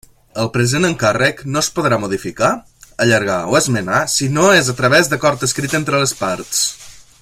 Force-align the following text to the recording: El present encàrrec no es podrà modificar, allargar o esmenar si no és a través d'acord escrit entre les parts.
El 0.43 0.47
present 0.53 0.87
encàrrec 0.87 1.43
no 1.55 1.61
es 1.65 1.69
podrà 1.75 1.99
modificar, 2.05 2.49
allargar 3.05 3.37
o 3.53 3.61
esmenar 3.61 4.01
si 4.17 4.33
no 4.39 4.49
és 4.61 4.73
a 4.75 4.79
través 4.83 5.13
d'acord 5.13 5.49
escrit 5.51 5.81
entre 5.83 6.05
les 6.05 6.19
parts. 6.25 6.65